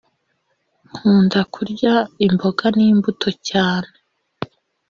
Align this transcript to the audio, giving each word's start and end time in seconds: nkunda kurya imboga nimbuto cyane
nkunda 0.95 1.39
kurya 1.53 1.93
imboga 2.25 2.65
nimbuto 2.75 3.29
cyane 3.47 3.91